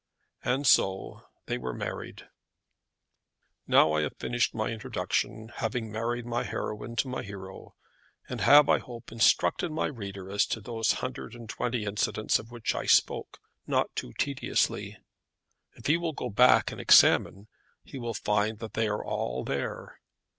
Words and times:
And 0.43 0.65
so 0.65 1.27
they 1.45 1.59
were 1.59 1.75
married. 1.75 2.27
Now 3.67 3.91
I 3.93 4.01
have 4.01 4.17
finished 4.17 4.55
my 4.55 4.69
introduction, 4.71 5.49
having 5.57 5.91
married 5.91 6.25
my 6.25 6.43
heroine 6.43 6.95
to 6.95 7.07
my 7.07 7.21
hero, 7.21 7.75
and 8.27 8.41
have, 8.41 8.67
I 8.67 8.79
hope, 8.79 9.11
instructed 9.11 9.69
my 9.71 9.85
reader 9.85 10.31
as 10.31 10.47
to 10.47 10.59
those 10.59 10.93
hundred 11.05 11.35
and 11.35 11.47
twenty 11.47 11.85
incidents, 11.85 12.39
of 12.39 12.49
which 12.49 12.73
I 12.73 12.87
spoke 12.87 13.37
not 13.67 13.95
too 13.95 14.11
tediously. 14.17 14.97
If 15.75 15.85
he 15.85 15.97
will 15.97 16.13
go 16.13 16.31
back 16.31 16.71
and 16.71 16.81
examine, 16.81 17.47
he 17.83 17.99
will 17.99 18.15
find 18.15 18.57
that 18.57 18.73
they 18.73 18.87
are 18.87 19.05
all 19.05 19.43
there. 19.43 19.99